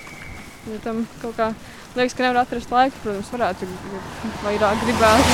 Ja 0.67 0.79
tam 0.83 1.05
kaut 1.21 1.37
kā 1.39 1.51
liekas, 1.95 2.15
ka 2.15 2.25
nevar 2.25 2.43
atrast 2.43 2.71
laiku, 2.71 2.99
protams, 3.03 3.31
varētu 3.33 3.67
vairāk 4.43 4.83
gribēt 4.83 5.31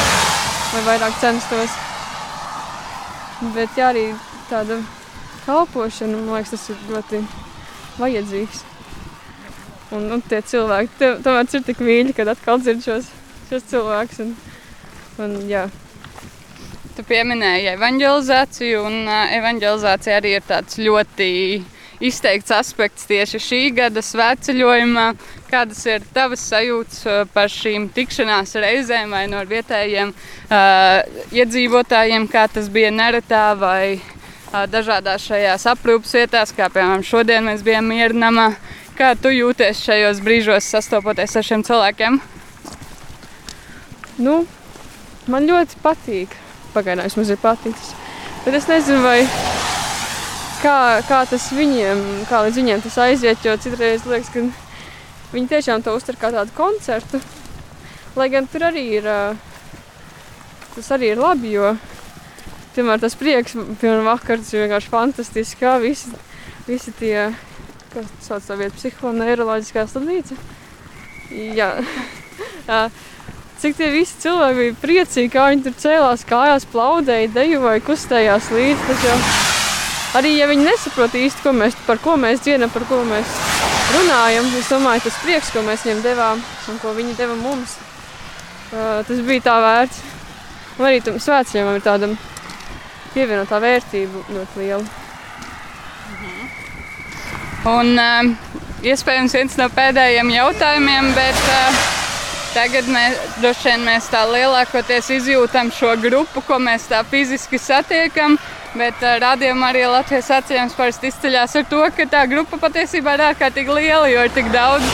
vai 0.74 0.84
vairāk 0.92 1.20
censtos. 1.22 1.76
Bet 3.54 3.78
jā, 3.78 3.92
arī 3.92 4.08
tāda 4.50 4.80
kalpošana, 5.46 6.18
man 6.18 6.38
liekas, 6.38 6.54
tas 6.56 6.70
ir 6.74 6.82
ļoti 6.92 7.22
vajadzīgs. 7.98 8.64
Un, 9.98 10.10
un 10.12 10.24
tie 10.28 10.42
cilvēki 10.44 11.12
tomēr 11.24 11.48
ir 11.48 11.64
tik 11.64 11.82
mīļi, 11.84 12.16
kad 12.18 12.30
atkal 12.34 12.60
dzird 12.60 12.84
šos, 12.84 13.12
šos 13.48 13.68
cilvēkus. 13.72 14.24
Un, 14.26 14.34
Un, 15.18 15.40
jā. 15.50 15.64
tu 16.94 17.02
pieminēji 17.08 17.72
evanģelizāciju, 17.72 18.84
un 18.86 19.08
evanģelizācija 19.10 20.20
arī 20.20 20.36
ir 20.38 20.46
tāds 20.46 20.78
ļoti 20.78 21.30
izteikts 22.04 22.54
aspekts 22.54 23.08
tieši 23.10 23.42
šī 23.42 23.62
gada 23.80 24.04
svētceļojumā. 24.06 25.08
Kādas 25.50 25.80
ir 25.88 26.06
tavas 26.14 26.44
sajūtas 26.52 27.30
par 27.34 27.50
šīm 27.50 27.88
tikšanās 27.96 28.54
reizēm 28.62 29.16
vai 29.16 29.24
no 29.32 29.42
vietējiem 29.48 30.12
uh, 30.14 31.02
iedzīvotājiem, 31.34 32.28
kā 32.30 32.46
tas 32.52 32.68
bija 32.70 32.92
neretā 32.94 33.46
vai 33.58 33.98
uh, 33.98 34.66
dažādās 34.70 35.26
šajās 35.32 35.66
aprūpas 35.74 36.14
vietās, 36.20 36.54
kā 36.54 36.70
piemēram 36.70 37.06
šodien 37.06 37.48
mēs 37.50 37.66
bijām 37.66 37.90
mierinamā. 37.90 38.52
Kā 38.98 39.16
tu 39.18 39.30
jūties 39.30 39.82
šajos 39.86 40.22
brīžos 40.26 40.70
sastopoties 40.74 41.36
ar 41.38 41.46
šiem 41.46 41.66
cilvēkiem? 41.66 42.22
Nu, 44.18 44.40
Man 45.28 45.48
ļoti 45.48 45.80
patīk. 45.84 46.36
Pagaidām 46.72 47.10
mums 47.18 47.32
ir 47.34 47.40
paticis. 47.42 47.92
Bet 48.46 48.56
es 48.56 48.68
nezinu, 48.70 49.02
vai 49.04 49.26
kā, 50.62 51.02
kā 51.08 51.24
tas 51.28 51.50
viņiem, 51.56 52.04
kā 52.30 52.44
līdz 52.46 52.60
viņiem 52.62 52.84
tas 52.86 52.98
aiziet. 53.04 53.44
Jo 53.44 53.58
citreiz 53.60 54.06
liekas, 54.08 54.32
ka 54.32 54.46
viņi 55.34 55.52
tiešām 55.52 55.84
to 55.84 55.96
uztver 55.98 56.20
kā 56.22 56.32
tādu 56.32 56.56
koncertu. 56.56 57.20
Lai 58.18 58.30
gan 58.34 58.48
tur 58.50 58.70
arī 58.70 58.86
ir, 59.02 59.10
tas 60.76 60.92
arī 60.96 61.12
ir 61.14 61.22
labi, 61.22 61.52
jo 61.58 61.76
tomēr 62.78 63.02
tas 63.02 63.18
prieks, 63.18 63.58
piemēram, 63.82 64.08
vakar 64.08 64.40
tas 64.42 64.54
ir 64.54 64.64
vienkārši 64.64 64.94
fantastiski, 64.94 65.60
kā 65.64 65.76
visi, 65.82 66.14
visi 66.70 66.94
tie, 66.98 67.28
kas 67.94 68.10
sauc 68.26 68.46
tā 68.46 68.58
vieta, 68.60 68.78
psihoneiroloģiskā 68.78 69.86
slimnīca. 69.90 70.38
Jā. 71.58 71.72
Cik 73.58 73.74
tie 73.74 73.88
visi 73.90 74.20
cilvēki 74.22 74.58
bija 74.60 74.74
priecīgi, 74.84 75.30
kā 75.34 75.48
viņi 75.50 75.64
tur 75.66 75.76
cēlās 75.82 76.24
kājās, 76.30 76.68
plaudēja, 76.70 77.32
dejoja, 77.34 77.80
kustējās 77.88 78.52
līdzi. 78.54 78.98
Jau 79.02 79.16
arī, 80.20 80.36
ja 80.38 80.46
viņi 80.50 80.68
nesaprot 80.68 81.18
īsti, 81.18 81.42
ko 81.42 81.56
mēs, 81.58 81.78
par 81.88 81.98
ko 82.04 82.14
mēs 82.22 82.44
dziedam, 82.46 82.70
par 82.70 82.86
ko 82.90 83.02
mēs 83.08 83.34
runājam, 83.96 84.52
es 84.60 84.70
domāju, 84.70 85.08
tas 85.08 85.18
prieks, 85.24 85.50
ko 85.56 85.66
mēs 85.66 85.88
viņiem 85.88 86.06
devām 86.06 86.46
un 86.70 86.80
ko 86.84 86.94
viņi 86.94 87.18
deva 87.18 87.40
mums, 87.40 87.80
tas 88.70 89.26
bija 89.26 89.48
tā 89.50 89.58
vērts. 89.66 90.06
Un 90.78 90.86
arī 90.86 91.02
tam 91.02 91.18
svētceļam 91.18 91.74
ir 91.80 91.86
tāda 91.86 92.14
pievienotā 93.16 93.58
vērtība 93.64 94.22
ļoti 94.30 94.62
liela. 94.62 94.84
Mhm. 96.14 96.50
Un 97.74 97.94
uh, 97.98 98.52
iespējams 98.86 99.34
viens 99.34 99.58
no 99.58 99.66
pēdējiem 99.74 100.30
jautājumiem, 100.36 101.10
bet 101.18 101.40
uh, 101.50 101.88
Tagad 102.58 102.88
mēs 102.90 103.18
droši 103.38 103.68
vien 103.68 103.84
mēs 103.86 104.08
tā 104.10 104.24
lielākoties 104.26 105.12
izjūtam 105.14 105.68
šo 105.70 105.92
grupu, 106.02 106.42
ko 106.42 106.58
mēs 106.58 106.88
tā 106.90 107.04
fiziski 107.06 107.60
satiekam. 107.62 108.34
Bet 108.74 108.98
uh, 109.06 109.20
radījumā 109.22 109.68
arī 109.70 109.84
Latvijas 109.86 110.32
atceļams 110.40 110.74
parasti 110.74 111.12
izceļas 111.12 111.54
ar 111.60 111.68
to, 111.70 111.84
ka 111.94 112.08
tā 112.10 112.24
grupa 112.32 112.58
patiesībā 112.64 113.14
ir 113.14 113.24
ārkārtīgi 113.28 113.76
liela, 113.78 114.08
jo 114.10 114.24
ir 114.26 114.34
tik 114.34 114.50
daudz 114.56 114.90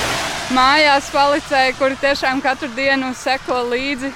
mājās 0.51 1.07
palicēju, 1.15 1.77
kuri 1.79 2.01
tiešām 2.03 2.43
katru 2.43 2.67
dienu 2.75 3.13
seko 3.15 3.61
līdzi 3.71 4.11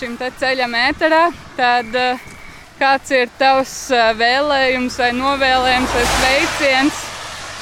šim 0.00 0.18
ceļam 0.42 0.74
ēterā. 0.80 1.22
Tad, 1.54 1.94
uh, 1.94 2.26
kāds 2.82 3.14
ir 3.14 3.30
tavs 3.38 3.76
uh, 3.94 4.10
vēlējums 4.18 4.98
vai 5.04 5.12
novēlējums 5.22 5.94
vai 5.94 6.04
sveiciens 6.16 7.06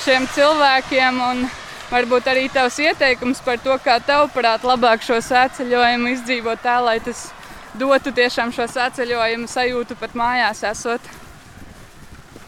šiem 0.07 0.33
cilvēkiem? 0.33 1.23
Un, 1.28 1.47
varbūt 1.90 2.31
arī 2.33 2.47
tavs 2.52 2.78
ieteikums 2.83 3.43
par 3.47 3.61
to, 3.62 3.76
kā 3.83 3.99
tavuprāt 4.05 4.64
labāk 4.66 5.05
šo 5.07 5.21
sēceļojumu 5.25 6.14
izdzīvot 6.16 6.64
tā, 6.64 6.81
lai 6.85 6.99
tas 7.05 7.28
dotu 7.76 8.14
tiešām 8.16 8.52
šo 8.57 8.69
sēceļojumu 8.73 9.49
sajūtu 9.50 9.99
pat 10.00 10.19
mājās 10.19 10.64
esot? 10.73 11.14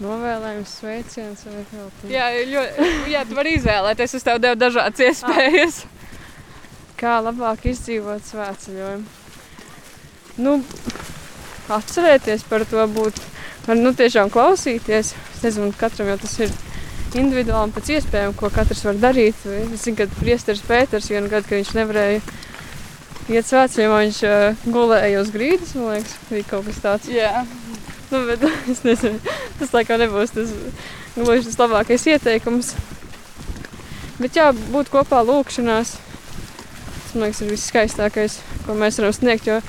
novēlējums, 0.02 0.74
sveiciens 0.80 1.44
vai 1.48 1.62
kaut 1.72 1.94
kas 2.00 2.12
Jā, 2.12 2.28
ļoti, 2.52 2.90
jā, 3.12 3.22
tu 3.26 3.38
vari 3.38 3.54
izvēlēties. 3.58 4.14
Es 4.18 4.26
tev 4.26 4.40
devu 4.42 4.58
dažādas 4.60 5.02
iespējas. 5.08 5.80
Kā 6.98 7.18
labāk 7.22 7.66
izdzīvot 7.70 8.26
svētceļojumu? 8.26 9.06
Nu, 10.38 10.54
atcerēties 11.74 12.46
par 12.50 12.64
to 12.70 12.84
būt, 12.94 13.18
var 13.66 13.78
nu 13.78 13.94
tiešām 13.98 14.30
klausīties. 14.34 15.14
Es 15.14 15.44
nezinu, 15.44 15.72
katram 15.78 16.12
jau 16.12 16.18
tas 16.22 16.36
ir 16.46 16.54
individuāli 17.16 17.70
un 17.70 17.72
pēc 17.76 17.94
iespējām, 17.96 18.36
ko 18.36 18.50
katrs 18.52 18.84
var 18.84 19.00
darīt. 19.00 19.40
Es 19.62 19.86
zinu, 19.86 19.96
ka 20.02 20.08
priesteris 20.18 20.64
Pēters 20.68 21.08
vienu 21.08 21.30
gadu, 21.32 21.48
kad 21.48 21.60
viņš 21.60 21.72
nevarēja 21.78 22.20
iet 23.28 23.48
svētceļojumā, 23.48 24.04
viņš 24.04 24.20
uh, 24.28 24.68
gulēja 24.72 25.22
uz 25.24 25.32
grīdas, 25.32 25.74
man 25.78 25.98
liekas, 25.98 26.16
bija 26.28 26.48
kaut 26.52 26.68
kas 26.68 26.84
tāds. 26.84 27.10
Jā, 27.12 27.44
Nu, 28.10 28.24
bet 28.26 28.40
es 28.72 28.82
nezinu, 28.86 29.20
tas 29.58 29.74
laikam 29.76 30.00
nebūs 30.00 30.32
tas 30.32 30.52
gluži 31.16 31.48
tas 31.48 31.58
labākais 31.60 32.06
ieteikums. 32.08 32.72
Bet 34.18 34.38
jā, 34.38 34.48
būt 34.72 34.90
kopā 34.92 35.20
lūkšanās. 35.26 35.94
Tas, 35.98 37.12
man 37.14 37.28
liekas, 37.28 37.42
ir 37.44 37.52
viskaistākais, 37.52 38.40
ko 38.64 38.76
mēs 38.78 38.98
varam 39.00 39.14
sniegt. 39.14 39.48
Jo, 39.48 39.60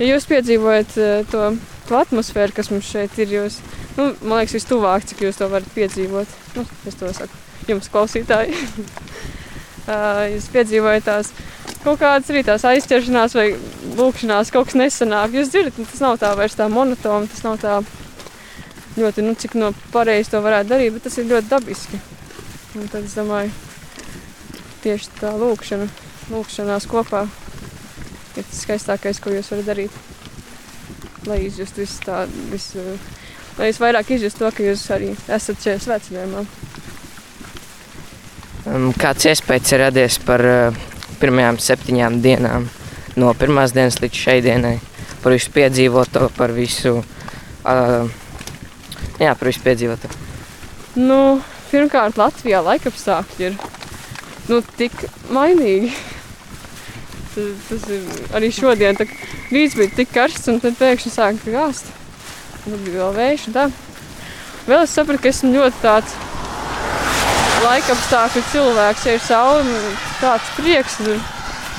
ja 0.00 0.08
jūs 0.08 0.28
piedzīvojat 0.30 0.96
eh, 1.00 1.14
to, 1.32 1.52
to 1.88 2.00
atmosfēru, 2.00 2.56
kas 2.56 2.72
mums 2.72 2.88
šeit 2.88 3.16
ir, 3.22 3.36
jūs, 3.38 3.60
nu, 3.98 4.12
man 4.22 4.42
liekas, 4.42 4.56
vistuvāk, 4.60 5.06
cik 5.10 5.24
jūs 5.26 5.40
to 5.40 5.48
varat 5.52 5.68
piedzīvot. 5.76 6.36
Nu, 6.56 6.66
es 6.88 6.98
to 7.00 7.10
saku 7.16 7.42
jums, 7.68 7.90
klausītāji. 7.92 8.56
Jūs 9.82 10.44
piedzīvojat 10.54 11.08
tās 11.08 11.32
kaut 11.82 11.98
kādas 11.98 12.28
arī 12.30 12.44
tās 12.46 12.62
aizķeršanās 12.68 13.34
vai 13.34 13.48
lūkšanās, 13.98 14.52
kaut 14.54 14.70
kas 14.70 14.78
nesanāk. 14.78 15.34
Jūs 15.34 15.50
dzirdat, 15.50 15.80
nu, 15.80 15.86
tas 15.90 16.02
nav 16.04 16.20
tā 16.22 16.30
vairs 16.38 16.54
tā 16.58 16.68
monotona, 16.70 17.26
tas 17.26 17.42
nav 17.42 17.58
tā 17.62 17.80
ļoti, 18.94 19.26
nu, 19.26 19.34
cik 19.34 19.58
no 19.58 19.72
pareizi 19.90 20.30
to 20.30 20.42
varētu 20.44 20.70
darīt, 20.70 20.94
bet 20.94 21.06
tas 21.08 21.18
ir 21.18 21.30
ļoti 21.32 21.50
dabiski. 21.50 22.02
Un 22.78 22.88
tad 22.92 23.02
es 23.02 23.18
domāju, 23.18 23.50
tieši 24.86 25.14
tā 25.18 25.34
lūkšana, 25.42 25.90
lūkšanās 26.30 26.86
kopā 26.90 27.26
ir 28.40 28.46
tas 28.48 28.62
skaistākais, 28.64 29.20
ko 29.22 29.32
jūs 29.34 29.50
varat 29.52 29.68
darīt. 29.68 29.98
Lai 31.28 31.38
izjustu 31.46 31.84
visu 31.84 32.02
tā, 32.06 32.24
visu, 32.50 32.82
lai 33.58 33.70
jūs 33.70 33.80
vairāk 33.82 34.14
izjustu 34.16 34.44
to, 34.44 34.50
ka 34.56 34.66
jūs 34.66 34.84
arī 34.94 35.12
esat 35.28 35.66
šajā 35.66 35.82
svētceļojumā. 35.86 36.44
Um, 38.62 38.90
Kāds 38.94 39.26
iespējas 39.26 39.74
ir 39.74 39.82
radies 39.82 40.18
par 40.22 40.42
uh, 40.46 40.80
pirmajām 41.22 41.58
septiņām 41.62 42.20
dienām, 42.22 42.68
no 43.18 43.32
pirmās 43.38 43.74
dienas 43.74 44.00
līdz 44.02 44.20
šai 44.24 44.36
dienai, 44.44 44.76
par 45.22 45.34
visu 45.34 45.50
piedzīvoto, 45.54 46.28
par 46.36 46.54
visu, 46.54 47.00
uh, 47.02 48.10
jā, 49.18 49.34
par 49.34 49.50
visu 49.50 49.62
piedzīvoto. 49.66 50.10
Nu, 50.98 51.40
pirmkārt, 51.70 52.18
Latvijā 52.20 52.62
laikapstākļi 52.66 53.46
ir 53.48 53.60
nu, 54.50 54.60
tik 54.78 55.06
mainīgi. 55.32 55.92
Tas, 57.32 57.86
ir 57.88 58.28
arī 58.36 58.50
šodien. 58.52 58.98
Tā, 58.98 59.06
rīts 59.52 59.76
bija 59.78 59.94
tik 59.96 60.12
karsts, 60.12 60.50
un 60.52 60.60
tad 60.60 60.76
pēkšņi 60.80 61.12
sāka 61.14 61.54
gāzt. 61.54 61.88
Tad 62.64 62.76
bija 62.84 63.06
vēl 63.06 63.16
vējš. 63.16 63.46
Tā. 63.54 63.68
Vēl 64.66 64.84
es 64.84 64.92
sapratu, 64.94 65.22
ka 65.24 65.30
esmu 65.32 65.54
ļoti 65.56 65.80
tāds 65.82 66.16
laikapstākļu 67.62 68.42
cilvēks. 68.52 69.06
Ja 69.08 69.14
ir 69.16 69.24
saule, 69.24 69.78
tāds 70.20 70.50
prieks, 70.58 70.98
tur 71.00 71.22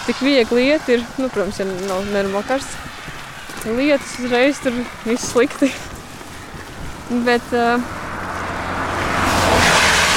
tik 0.07 0.24
viegli 0.25 0.69
iet. 0.72 0.89
Ir, 0.91 1.05
nu, 1.19 1.29
protams, 1.29 1.62
ja 1.62 1.67
nav 1.69 2.07
nenormāli 2.10 2.50
karsts. 2.50 2.79
Lietas 3.63 4.17
uzreiz 4.19 4.60
tur 4.63 4.75
viss 5.05 5.29
slikti. 5.31 5.69
Bet 7.24 7.53
uh, 7.55 7.77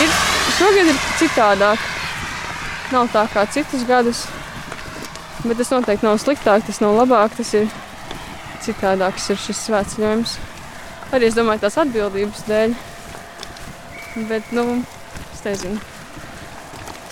ir, 0.02 0.16
šogad 0.56 0.90
ir 0.94 1.04
citādāk. 1.20 1.92
Nav 2.94 3.12
tā 3.14 3.26
kā 3.34 3.44
citus 3.52 3.84
gadus. 3.86 4.24
Bet 5.46 5.60
tas 5.60 5.70
noteikti 5.70 6.06
nav 6.06 6.18
sliktāk, 6.18 6.64
tas 6.66 6.80
nav 6.82 6.96
labāk. 6.98 7.36
Tas 7.38 7.52
ir 7.54 7.68
citādāks 8.64 9.30
ir 9.30 9.38
šis 9.38 9.60
svētceļojums. 9.68 10.36
Arī 11.14 11.28
es 11.30 11.36
domāju, 11.38 11.62
tās 11.62 11.78
atbildības 11.78 12.46
dēļ. 12.48 12.74
Bet, 14.30 14.48
nu, 14.56 14.80
es 15.34 15.44
nezinu. 15.44 15.78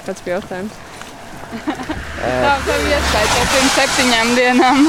Kāds 0.05 0.25
bija 0.25 0.39
jautājums? 0.41 0.81
tā 2.25 2.55
iespēja 2.65 3.29
pēc 3.31 3.53
pirms 3.53 3.77
septiņām 3.79 4.35
dienām. 4.39 4.83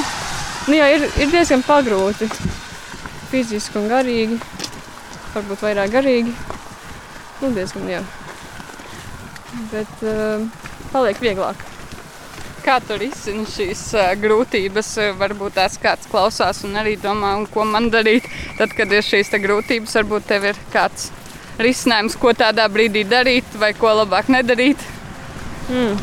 Nu, 0.66 0.74
jā, 0.74 0.90
ir, 0.96 1.06
ir 1.22 1.30
diezgan 1.30 1.62
pagrūti. 1.68 2.30
Fiziski 3.30 3.78
un 3.82 3.90
garīgi. 3.92 4.40
Varbūt 5.36 5.66
vairāk 5.68 5.94
garīgi. 5.94 6.34
Nu, 7.44 7.52
diezgan, 7.54 7.86
jā. 7.92 8.02
Bet 9.70 10.06
uh, 10.08 10.48
paliek 10.96 11.22
vieglāk. 11.22 11.75
Kā 12.66 12.80
tu 12.82 12.96
risini 12.98 13.44
šīs 13.46 13.82
uh, 13.94 14.08
grūtības? 14.18 14.88
Varbūt 15.20 15.54
tās 15.60 15.76
kāds 15.78 16.08
klausās 16.10 16.64
un 16.66 16.74
arī 16.82 16.96
domā, 16.98 17.36
un 17.38 17.46
ko 17.46 17.62
man 17.70 17.92
darīt. 17.94 18.26
Tad, 18.58 18.74
kad 18.74 18.90
ir 18.90 19.06
šīs 19.06 19.30
grūtības, 19.44 19.94
varbūt 20.00 20.26
tev 20.32 20.48
ir 20.50 20.58
kāds 20.74 21.12
risinājums, 21.62 22.18
ko 22.18 22.34
tādā 22.34 22.66
brīdī 22.72 23.06
darīt, 23.06 23.54
vai 23.62 23.70
ko 23.78 23.94
labāk 24.02 24.34
nedarīt. 24.34 24.82
Mm. 25.70 25.94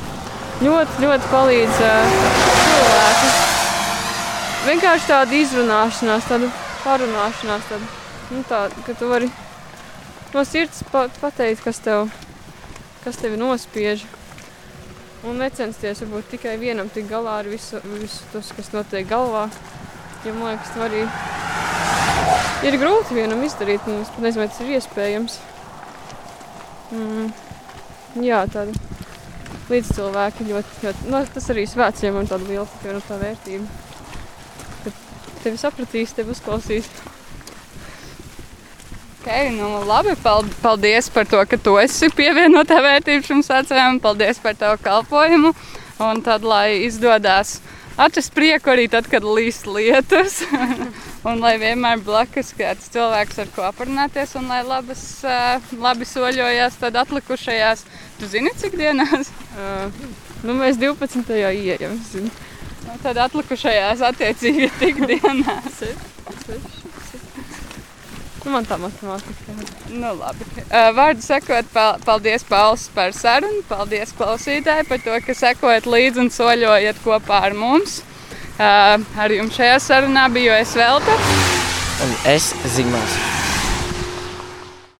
Ļoti, 0.62 1.02
ļoti 1.02 1.32
palīdz 1.34 1.82
uh, 1.82 2.16
cilvēki. 2.62 3.34
Vienkārši 4.68 5.10
tāda 5.10 5.38
izrunāšanās, 5.42 6.30
tāda 6.30 6.54
parunāšanās, 6.86 7.68
tāda, 7.72 7.92
nu, 8.30 8.46
tā, 8.46 8.64
ka 8.86 8.94
tu 9.02 9.10
vari 9.10 9.34
no 10.30 10.46
sirds 10.46 10.84
pa 10.94 11.08
pateikt, 11.18 11.66
kas 11.66 11.82
tev, 11.82 12.06
kas 13.02 13.18
tevi 13.18 13.42
nospiež. 13.42 14.06
Un 15.22 15.38
necensties 15.38 16.00
varbūt 16.02 16.32
tikai 16.32 16.56
vienam 16.58 16.88
tik 16.90 17.06
galā 17.10 17.36
ar 17.42 17.48
visu, 17.50 17.78
visu 18.00 18.26
tas, 18.32 18.48
kas 18.56 18.72
notiek 18.74 19.06
galvā. 19.06 19.44
Jo 20.26 20.34
man 20.34 20.52
liekas, 20.52 20.72
tas 20.74 20.82
arī 20.88 21.04
ir 22.66 22.78
grūti 22.78 23.18
vienam 23.18 23.42
izdarīt, 23.46 23.86
un 23.86 24.02
es 24.02 24.10
pat 24.10 24.24
nezinu, 24.26 24.42
vai 24.42 24.50
tas 24.50 24.60
ir 24.64 24.74
iespējams. 24.78 25.38
Mm. 26.92 27.30
Jā, 28.22 28.42
tāda 28.52 28.74
līdzcilvēki 29.70 30.48
ļoti, 30.50 30.74
ļoti 30.82 31.14
nu, 31.14 31.22
tas 31.34 31.48
arī 31.54 31.64
svētceļiem 31.70 32.18
un 32.20 32.28
tāda 32.30 32.48
liela 32.48 32.66
pievienotā 32.82 33.18
vērtība. 33.22 33.64
Kad 34.82 35.00
tevi 35.44 35.62
sapratīs, 35.62 36.14
tevi 36.18 36.34
uzklausīs. 36.34 36.90
Okay, 39.22 39.50
nu, 39.54 39.84
labi, 39.86 40.16
pal- 40.18 40.48
paldies 40.62 41.06
par 41.08 41.22
to, 41.30 41.38
ka 41.46 41.54
tu 41.54 41.76
esi 41.78 42.08
pievienotā 42.10 42.80
vērtība 42.82 43.22
šim 43.22 43.44
sacējumam. 43.46 44.00
Paldies 44.02 44.40
par 44.42 44.56
tavu 44.58 44.80
kalpošanu. 44.82 45.52
Un 46.02 46.22
tad, 46.26 46.42
lai 46.42 46.82
izdodas 46.88 47.60
atrast 47.94 48.34
prieku 48.34 48.72
arī 48.72 48.88
tad, 48.90 49.06
kad 49.06 49.22
līst 49.22 49.68
lietus. 49.70 50.40
un 51.28 51.38
lai 51.38 51.54
vienmēr 51.62 52.02
blakus 52.02 52.50
kāds 52.58 52.90
cilvēks 52.90 53.38
ar 53.44 53.54
ko 53.54 53.68
aprunāties, 53.68 54.34
un 54.40 54.50
lai 54.50 54.58
labas, 54.66 55.04
ā, 55.22 55.60
labi 55.78 56.08
soļojās 56.08 56.80
tad 56.82 56.98
atlikušajās. 57.04 57.86
Tu 58.18 58.30
zini, 58.34 58.50
cik 58.58 58.74
dienās? 58.80 59.30
Uh, 59.54 59.86
nu, 60.42 60.58
mēs 60.58 60.82
12. 60.82 61.30
ieejam. 61.30 61.94
Nu, 62.88 62.98
tad 63.06 63.22
atlikušajās 63.28 64.02
attiecīgi 64.10 64.72
tik 64.82 65.04
dienās. 65.14 65.84
Nu, 68.42 68.50
man 68.50 68.66
tā 68.66 68.78
matemātika. 68.80 69.54
Nu, 69.92 70.14
labi. 70.18 70.46
Uh, 70.64 70.88
Vārdu 70.96 71.22
sakot, 71.22 71.68
pal 71.74 72.00
paldies 72.06 72.42
Pauls 72.48 72.88
par 72.94 73.14
sarunu. 73.14 73.62
Paldies 73.68 74.14
klausītāji 74.18 74.88
par 74.88 75.02
to, 75.04 75.14
ka 75.26 75.36
sekojat 75.38 75.86
līdzi 75.86 76.24
un 76.24 76.32
soļojat 76.34 76.98
kopā 77.04 77.44
ar 77.50 77.56
mums. 77.58 78.00
Uh, 78.58 78.98
ar 79.22 79.32
jums 79.32 79.54
šajā 79.58 79.78
sarunā 79.86 80.26
biju 80.34 80.56
es 80.58 80.74
Velta. 80.78 81.16
Un 82.02 82.18
es 82.34 82.50
Zigmārs. 82.74 83.16